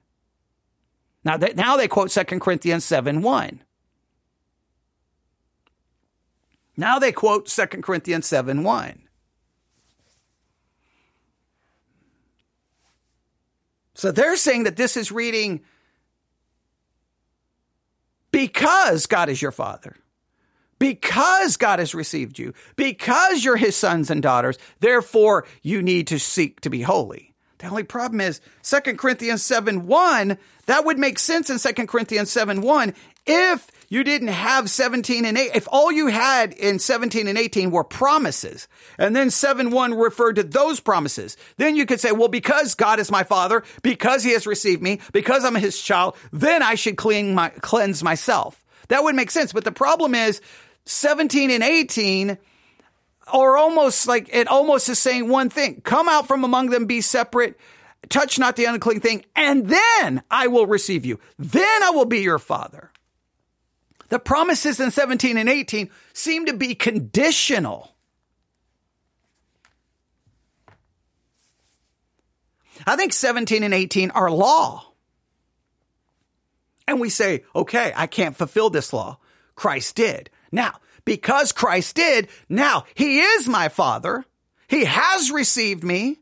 [1.25, 3.63] Now, they, now they quote 2 Corinthians 7 1.
[6.77, 9.01] Now they quote 2 Corinthians 7 1.
[13.95, 15.61] So they're saying that this is reading
[18.33, 19.97] because God is your father,
[20.81, 26.19] because God has received you, because you're his sons and daughters, therefore you need to
[26.19, 27.34] seek to be holy.
[27.59, 32.31] The only problem is 2 Corinthians 7 1, that would make sense in 2 Corinthians
[32.31, 32.95] 7 1
[33.27, 35.53] if you didn't have 17 and 8.
[35.55, 40.37] If all you had in 17 and 18 were promises, and then 7 1 referred
[40.37, 44.33] to those promises, then you could say, well, because God is my father, because he
[44.33, 48.63] has received me, because I'm his child, then I should clean my, cleanse myself.
[48.89, 49.53] That would make sense.
[49.53, 50.41] But the problem is
[50.87, 52.39] 17 and 18
[53.27, 57.01] are almost like it almost is saying one thing come out from among them, be
[57.01, 57.59] separate,
[58.09, 61.19] touch not the unclean thing, and then I will receive you.
[61.39, 62.91] Then I will be your father.
[64.11, 67.95] The promises in 17 and 18 seem to be conditional.
[72.87, 74.93] I think 17 and 18 are law.
[76.87, 79.19] And we say, okay, I can't fulfill this law.
[79.55, 80.29] Christ did.
[80.53, 84.25] Now, because Christ did, now he is my father.
[84.69, 86.19] He has received me.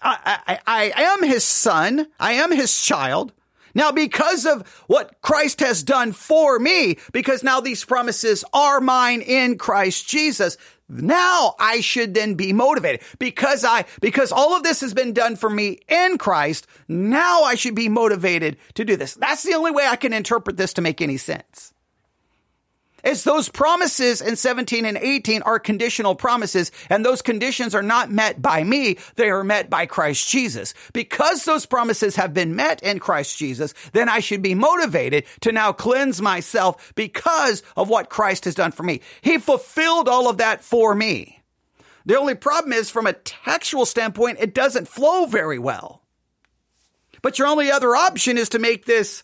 [0.00, 2.06] I, I, I am his son.
[2.20, 3.32] I am his child.
[3.74, 9.20] Now, because of what Christ has done for me, because now these promises are mine
[9.20, 10.56] in Christ Jesus,
[10.88, 15.36] now I should then be motivated because I, because all of this has been done
[15.36, 16.66] for me in Christ.
[16.88, 19.14] Now I should be motivated to do this.
[19.14, 21.74] That's the only way I can interpret this to make any sense
[23.04, 28.10] is those promises in 17 and 18 are conditional promises, and those conditions are not
[28.10, 30.74] met by me, they are met by Christ Jesus.
[30.92, 35.52] Because those promises have been met in Christ Jesus, then I should be motivated to
[35.52, 39.00] now cleanse myself because of what Christ has done for me.
[39.20, 41.42] He fulfilled all of that for me.
[42.06, 46.02] The only problem is, from a textual standpoint, it doesn't flow very well.
[47.22, 49.22] But your only other option is to make this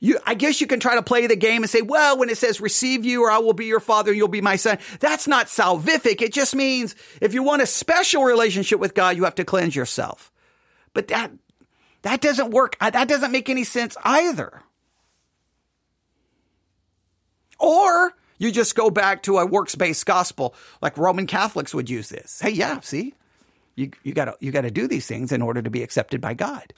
[0.00, 2.36] you, I guess you can try to play the game and say, well, when it
[2.36, 4.78] says receive you or I will be your father, you'll be my son.
[5.00, 6.20] That's not salvific.
[6.20, 9.74] It just means if you want a special relationship with God, you have to cleanse
[9.74, 10.32] yourself.
[10.92, 11.30] But that,
[12.02, 12.76] that doesn't work.
[12.80, 14.62] That doesn't make any sense either.
[17.58, 22.08] Or you just go back to a works based gospel like Roman Catholics would use
[22.08, 22.40] this.
[22.40, 23.14] Hey, yeah, see,
[23.74, 26.74] you, you gotta, you gotta do these things in order to be accepted by God.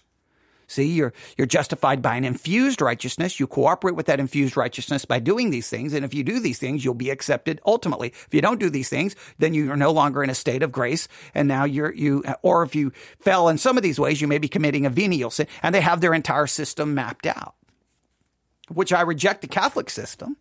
[0.69, 3.39] See, you're, you're justified by an infused righteousness.
[3.39, 5.93] You cooperate with that infused righteousness by doing these things.
[5.93, 8.09] And if you do these things, you'll be accepted ultimately.
[8.09, 10.73] If you don't do these things, then you are no longer in a state of
[10.73, 11.07] grace.
[11.35, 14.39] And now you're, you, or if you fell in some of these ways, you may
[14.39, 15.47] be committing a venial sin.
[15.63, 17.55] And they have their entire system mapped out,
[18.69, 20.37] which I reject the Catholic system.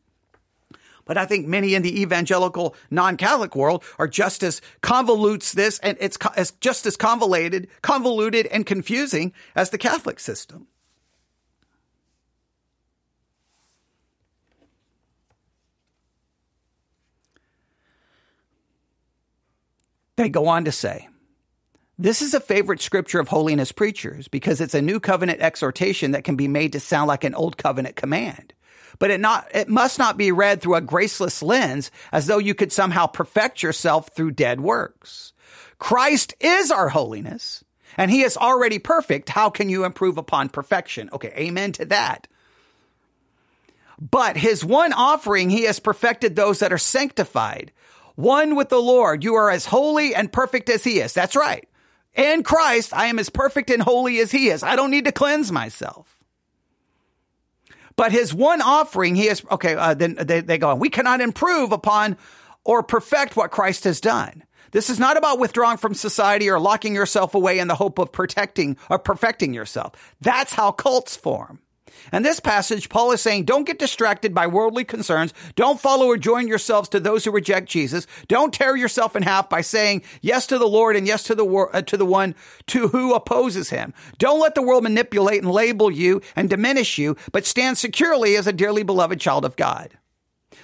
[1.05, 5.97] But I think many in the evangelical non-Catholic world are just as convolutes this and
[6.01, 10.67] it's as just as convoluted, convoluted and confusing as the Catholic system.
[20.15, 21.09] They go on to say,
[21.99, 26.23] this is a favorite scripture of holiness preachers because it's a new covenant exhortation that
[26.23, 28.53] can be made to sound like an old covenant command
[28.99, 32.53] but it not it must not be read through a graceless lens as though you
[32.53, 35.33] could somehow perfect yourself through dead works.
[35.77, 37.63] Christ is our holiness
[37.97, 39.29] and he is already perfect.
[39.29, 41.09] How can you improve upon perfection?
[41.13, 42.27] Okay, amen to that.
[43.99, 47.71] But his one offering, he has perfected those that are sanctified.
[48.15, 51.13] One with the Lord, you are as holy and perfect as he is.
[51.13, 51.67] That's right.
[52.13, 54.63] In Christ, I am as perfect and holy as he is.
[54.63, 56.14] I don't need to cleanse myself.
[57.95, 60.79] But his one offering, he is, okay, uh, then they, they go, on.
[60.79, 62.17] we cannot improve upon
[62.63, 64.43] or perfect what Christ has done.
[64.71, 68.11] This is not about withdrawing from society or locking yourself away in the hope of
[68.11, 69.93] protecting or perfecting yourself.
[70.19, 71.61] That's how cults form.
[72.11, 75.33] And this passage, Paul is saying, don't get distracted by worldly concerns.
[75.55, 78.07] Don't follow or join yourselves to those who reject Jesus.
[78.27, 81.45] Don't tear yourself in half by saying yes to the Lord and yes to the
[81.45, 82.35] wor- uh, to the one
[82.67, 83.93] to who opposes him.
[84.17, 88.47] Don't let the world manipulate and label you and diminish you, but stand securely as
[88.47, 89.97] a dearly beloved child of God.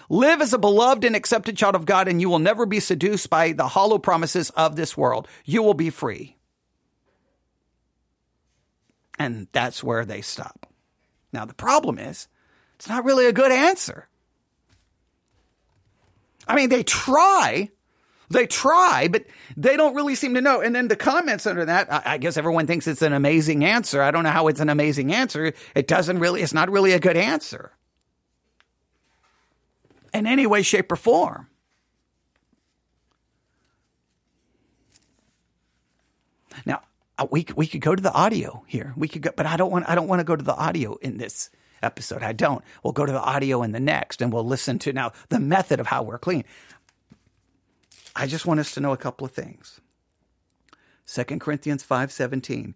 [0.10, 3.30] Live as a beloved and accepted child of God, and you will never be seduced
[3.30, 5.28] by the hollow promises of this world.
[5.46, 6.36] You will be free.
[9.18, 10.71] And that's where they stop.
[11.34, 12.28] Now, the problem is,
[12.76, 14.08] it's not really a good answer.
[16.48, 17.70] I mean, they try,
[18.30, 19.26] they try, but
[19.56, 20.62] they don't really seem to know.
[20.62, 24.02] And then the comments under that, I, I, guess everyone thinks it's an amazing answer.
[24.02, 25.54] I don't know how it's an amazing answer.
[25.76, 27.72] It doesn't really, it's not really a good answer
[30.14, 31.48] in any way, shape, or form.
[36.66, 36.82] Now,
[37.22, 38.94] Uh, we we could go to the audio here.
[38.98, 40.96] We could go, but I don't want I don't want to go to the audio
[40.96, 41.52] in this.
[41.84, 42.24] episode.
[42.24, 42.64] I don't.
[42.84, 45.80] We'll go to the audio in the next and we'll listen to now the method
[45.80, 46.44] of how we're clean.
[48.16, 49.82] I just want us to know a couple of things.
[51.08, 52.74] 2 Corinthians 5:17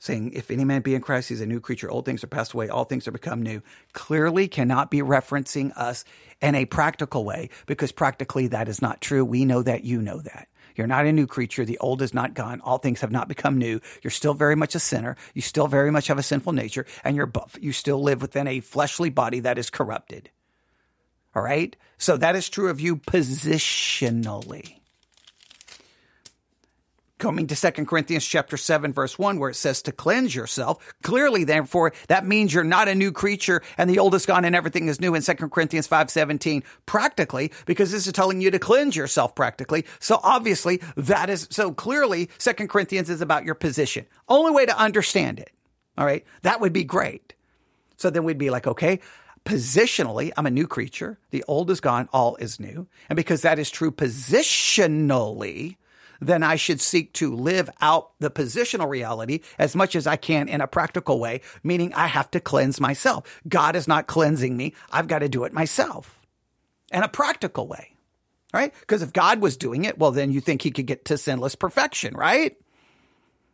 [0.00, 2.52] saying if any man be in Christ he's a new creature old things are passed
[2.52, 3.62] away all things are become new
[3.92, 6.04] clearly cannot be referencing us
[6.40, 10.20] in a practical way because practically that is not true we know that you know
[10.20, 10.48] that
[10.78, 11.64] you're not a new creature.
[11.64, 12.60] The old is not gone.
[12.62, 13.80] All things have not become new.
[14.02, 15.16] You're still very much a sinner.
[15.34, 18.60] You still very much have a sinful nature and you're you still live within a
[18.60, 20.30] fleshly body that is corrupted.
[21.34, 21.76] All right?
[21.98, 24.77] So that is true of you positionally
[27.18, 30.78] coming to 2 Corinthians chapter 7 verse 1 where it says to cleanse yourself.
[31.02, 34.56] Clearly therefore that means you're not a new creature and the old is gone and
[34.56, 38.96] everything is new in 2 Corinthians 5:17 practically because this is telling you to cleanse
[38.96, 39.84] yourself practically.
[40.00, 44.06] So obviously that is so clearly 2 Corinthians is about your position.
[44.28, 45.50] Only way to understand it.
[45.96, 46.24] All right?
[46.42, 47.34] That would be great.
[47.96, 49.00] So then we'd be like, okay,
[49.44, 51.18] positionally, I'm a new creature.
[51.30, 52.86] The old is gone, all is new.
[53.08, 55.77] And because that is true positionally,
[56.20, 60.48] then I should seek to live out the positional reality as much as I can
[60.48, 63.40] in a practical way, meaning I have to cleanse myself.
[63.48, 64.74] God is not cleansing me.
[64.90, 66.20] I've got to do it myself
[66.92, 67.94] in a practical way,
[68.52, 68.72] right?
[68.80, 71.54] Because if God was doing it, well, then you think he could get to sinless
[71.54, 72.56] perfection, right?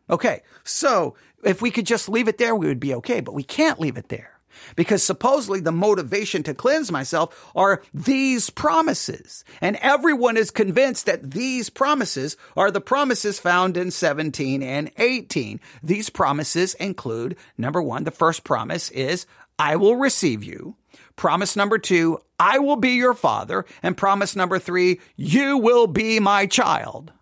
[0.09, 0.43] Okay.
[0.65, 3.81] So if we could just leave it there, we would be okay, but we can't
[3.81, 4.34] leave it there
[4.76, 9.44] because supposedly the motivation to cleanse myself are these promises.
[9.61, 15.61] And everyone is convinced that these promises are the promises found in 17 and 18.
[15.82, 19.26] These promises include number one, the first promise is,
[19.59, 20.76] I will receive you.
[21.16, 23.64] Promise number two, I will be your father.
[23.82, 27.12] And promise number three, you will be my child.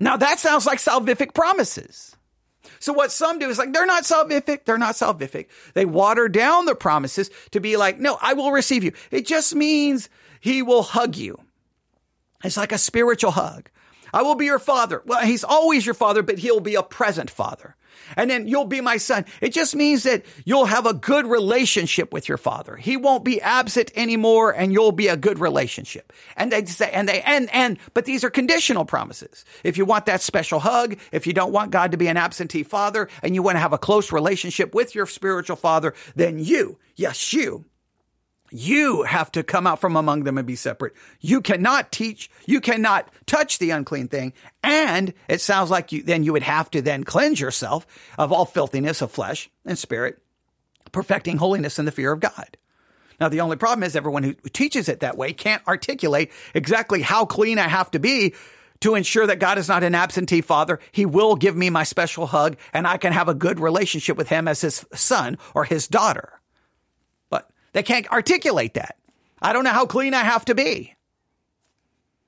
[0.00, 2.16] Now that sounds like salvific promises.
[2.80, 4.64] So what some do is like, they're not salvific.
[4.64, 5.46] They're not salvific.
[5.74, 8.92] They water down the promises to be like, no, I will receive you.
[9.10, 10.08] It just means
[10.40, 11.40] he will hug you.
[12.42, 13.70] It's like a spiritual hug.
[14.12, 15.02] I will be your father.
[15.06, 17.76] Well, he's always your father, but he'll be a present father
[18.16, 19.24] and then you'll be my son.
[19.40, 22.76] It just means that you'll have a good relationship with your father.
[22.76, 26.12] He won't be absent anymore and you'll be a good relationship.
[26.36, 29.44] And they say, and they, and, and, but these are conditional promises.
[29.62, 32.62] If you want that special hug, if you don't want God to be an absentee
[32.62, 36.78] father and you want to have a close relationship with your spiritual father, then you,
[36.96, 37.64] yes, you,
[38.56, 40.94] you have to come out from among them and be separate.
[41.20, 44.32] You cannot teach, you cannot touch the unclean thing.
[44.62, 47.84] And it sounds like you, then you would have to then cleanse yourself
[48.16, 50.22] of all filthiness of flesh and spirit,
[50.92, 52.56] perfecting holiness in the fear of God.
[53.18, 57.24] Now, the only problem is everyone who teaches it that way can't articulate exactly how
[57.24, 58.34] clean I have to be
[58.82, 60.78] to ensure that God is not an absentee father.
[60.92, 64.28] He will give me my special hug and I can have a good relationship with
[64.28, 66.40] him as his son or his daughter.
[67.74, 68.96] They can't articulate that.
[69.42, 70.94] I don't know how clean I have to be.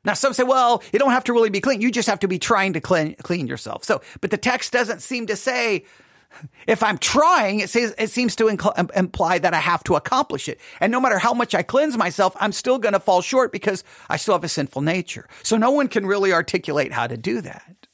[0.05, 1.81] Now, some say, well, you don't have to really be clean.
[1.81, 3.85] You just have to be trying to clean, clean yourself.
[3.85, 5.85] So, but the text doesn't seem to say,
[6.67, 10.61] if I'm trying, it says, it seems to imply that I have to accomplish it.
[10.81, 13.83] And no matter how much I cleanse myself, I'm still going to fall short because
[14.09, 15.29] I still have a sinful nature.
[15.43, 17.86] So no one can really articulate how to do that.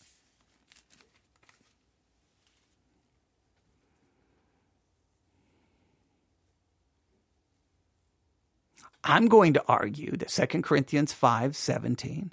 [9.05, 12.33] I'm going to argue that 2 Corinthians 5 17,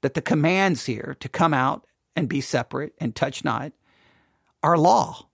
[0.00, 1.86] that the commands here to come out
[2.16, 3.72] and be separate and touch not
[4.62, 5.26] are law.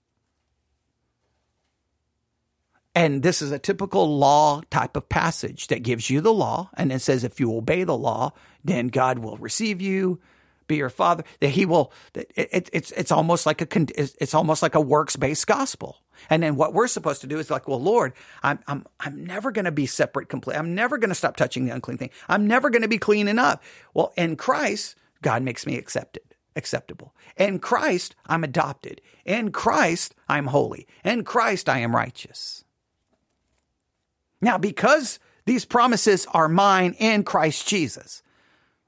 [2.95, 6.91] And this is a typical law type of passage that gives you the law and
[6.91, 8.33] it says if you obey the law,
[8.64, 10.19] then God will receive you,
[10.67, 11.23] be your father.
[11.41, 11.93] That He will.
[12.14, 15.99] It, it, it's it's almost like a it's almost like a works based gospel.
[16.31, 18.12] And then what we're supposed to do is like, well, Lord,
[18.43, 20.59] I'm, I'm, I'm never going to be separate completely.
[20.59, 22.11] I'm never going to stop touching the unclean thing.
[22.29, 23.61] I'm never going to be clean enough.
[23.95, 26.23] Well, in Christ, God makes me accepted,
[26.55, 27.14] acceptable.
[27.37, 29.01] In Christ, I'm adopted.
[29.25, 30.87] In Christ, I'm holy.
[31.05, 32.64] In Christ, I am righteous.
[34.41, 38.23] Now, because these promises are mine in Christ Jesus,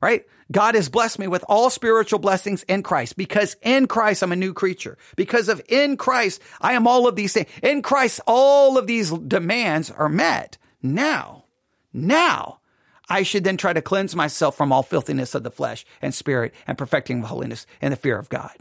[0.01, 0.24] right?
[0.51, 4.36] God has blessed me with all spiritual blessings in Christ because in Christ I'm a
[4.36, 4.96] new creature.
[5.16, 7.49] Because of in Christ I am all of these things.
[7.62, 10.57] In Christ all of these demands are met.
[10.82, 11.44] Now,
[11.92, 12.61] now
[13.09, 16.55] I should then try to cleanse myself from all filthiness of the flesh and spirit
[16.66, 18.53] and perfecting the holiness and the fear of God.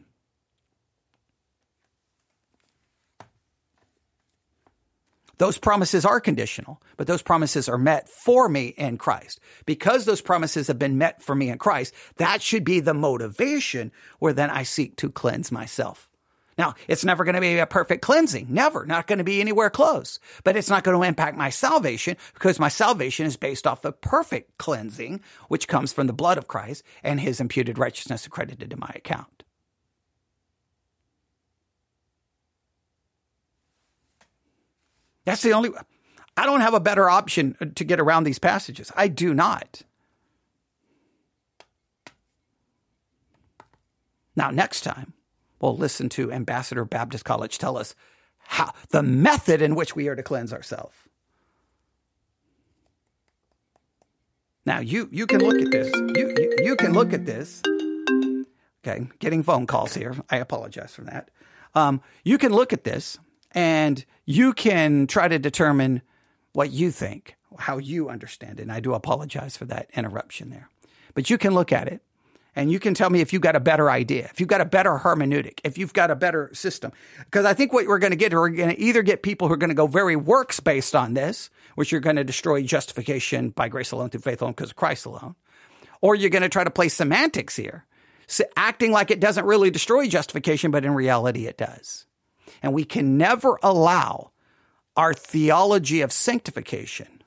[5.37, 9.39] Those promises are conditional, but those promises are met for me in Christ.
[9.65, 13.91] Because those promises have been met for me in Christ, that should be the motivation
[14.19, 16.09] where then I seek to cleanse myself.
[16.57, 18.47] Now, it's never going to be a perfect cleansing.
[18.49, 18.83] Never.
[18.85, 20.19] Not going to be anywhere close.
[20.43, 23.91] But it's not going to impact my salvation because my salvation is based off the
[23.91, 28.77] perfect cleansing, which comes from the blood of Christ and his imputed righteousness accredited to
[28.77, 29.36] my account.
[35.27, 35.71] That's the only,
[36.37, 38.93] I don't have a better option to get around these passages.
[38.95, 39.81] I do not.
[44.37, 45.11] Now, next time,
[45.59, 47.93] we'll listen to Ambassador Baptist College tell us
[48.37, 50.95] how the method in which we are to cleanse ourselves.
[54.65, 55.93] Now, you, you can look at this.
[55.93, 57.61] You, you, you can look at this.
[58.81, 60.15] Okay, getting phone calls here.
[60.29, 61.31] I apologize for that.
[61.75, 63.19] Um, you can look at this
[63.51, 66.03] and you can try to determine
[66.51, 68.63] what you think, how you understand it.
[68.63, 70.69] And I do apologize for that interruption there.
[71.15, 72.01] But you can look at it
[72.53, 74.65] and you can tell me if you've got a better idea, if you've got a
[74.65, 76.91] better hermeneutic, if you've got a better system.
[77.19, 79.53] Because I think what we're going to get, we're going to either get people who
[79.53, 83.51] are going to go very works based on this, which you're going to destroy justification
[83.51, 85.35] by grace alone through faith alone because of Christ alone,
[86.01, 87.85] or you're going to try to play semantics here,
[88.57, 92.06] acting like it doesn't really destroy justification, but in reality it does.
[92.61, 94.31] And we can never allow
[94.95, 97.21] our theology of sanctification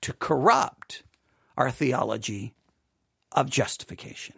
[0.00, 1.02] to corrupt
[1.56, 2.54] our theology
[3.32, 4.36] of justification.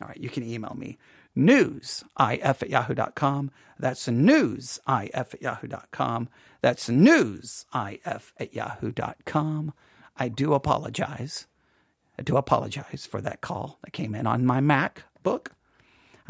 [0.00, 0.98] All right, you can email me
[1.36, 3.50] newsif at yahoo.com.
[3.78, 6.28] That's newsif at yahoo.com.
[6.60, 9.74] That's newsif at yahoo.com.
[10.16, 11.46] I do apologize.
[12.18, 15.48] I do apologize for that call that came in on my MacBook.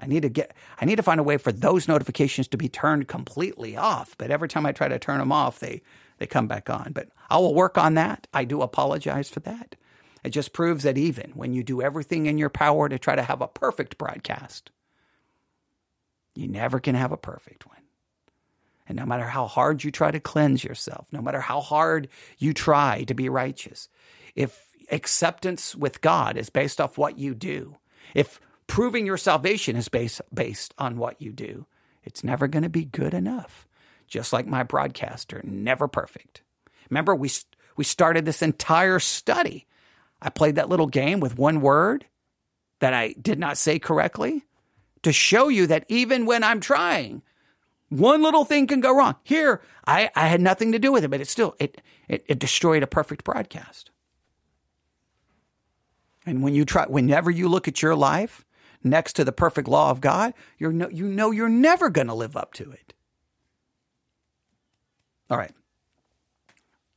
[0.02, 2.68] I need to get I need to find a way for those notifications to be
[2.68, 4.16] turned completely off.
[4.18, 5.80] But every time I try to turn them off, they
[6.18, 6.92] they come back on.
[6.92, 8.26] But I will work on that.
[8.34, 9.76] I do apologize for that.
[10.24, 13.22] It just proves that even when you do everything in your power to try to
[13.22, 14.70] have a perfect broadcast,
[16.34, 17.76] you never can have a perfect one.
[18.88, 22.52] And no matter how hard you try to cleanse yourself, no matter how hard you
[22.52, 23.88] try to be righteous,
[24.34, 27.76] if acceptance with God is based off what you do,
[28.14, 28.40] if
[28.72, 31.66] proving your salvation is based, based on what you do,
[32.04, 33.68] it's never going to be good enough.
[34.06, 36.40] Just like my broadcaster, never perfect.
[36.88, 37.30] Remember, we,
[37.76, 39.66] we started this entire study
[40.22, 42.06] I played that little game with one word
[42.78, 44.46] that I did not say correctly
[45.02, 47.20] to show you that even when I'm trying,
[47.90, 49.16] one little thing can go wrong.
[49.22, 52.38] Here, I, I had nothing to do with it, but it still it, it it
[52.38, 53.90] destroyed a perfect broadcast.
[56.24, 58.46] And when you try, whenever you look at your life
[58.84, 62.14] next to the perfect law of God, you're no, you know you're never going to
[62.14, 62.94] live up to it.
[65.30, 65.52] All right.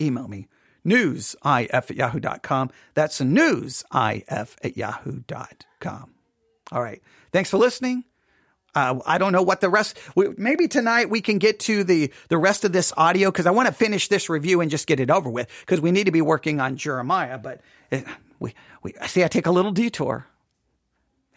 [0.02, 0.48] Email me
[0.86, 1.36] newsif
[1.74, 2.70] at yahoo.com.
[2.94, 6.14] That's newsif at yahoo.com.
[6.72, 7.02] All right.
[7.32, 8.04] Thanks for listening.
[8.74, 9.98] Uh, I don't know what the rest.
[10.16, 13.52] We, maybe tonight we can get to the the rest of this audio because I
[13.52, 16.12] want to finish this review and just get it over with because we need to
[16.12, 17.38] be working on Jeremiah.
[17.38, 18.06] But it,
[18.40, 20.28] we we see I take a little detour.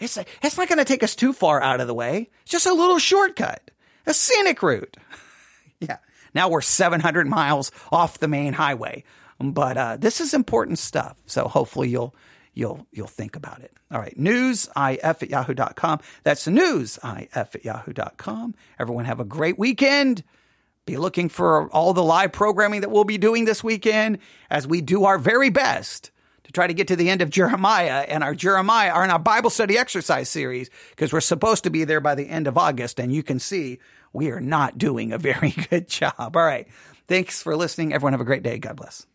[0.00, 2.30] It's it's not going to take us too far out of the way.
[2.42, 3.70] It's just a little shortcut,
[4.06, 4.96] a scenic route.
[5.80, 5.98] yeah.
[6.34, 9.04] Now we're 700 miles off the main highway.
[9.40, 11.16] But uh, this is important stuff.
[11.26, 12.14] So hopefully you'll
[12.54, 13.72] you'll you'll think about it.
[13.90, 14.16] All right.
[14.18, 16.00] Newsif at yahoo.com.
[16.24, 18.54] That's newsif at yahoo.com.
[18.78, 20.24] Everyone have a great weekend.
[20.86, 24.18] Be looking for all the live programming that we'll be doing this weekend
[24.50, 26.10] as we do our very best
[26.48, 29.18] to try to get to the end of Jeremiah and our Jeremiah are in our
[29.18, 32.98] Bible study exercise series because we're supposed to be there by the end of August.
[32.98, 33.78] And you can see
[34.14, 36.14] we are not doing a very good job.
[36.18, 36.66] All right.
[37.06, 37.92] Thanks for listening.
[37.92, 38.58] Everyone have a great day.
[38.58, 39.06] God bless.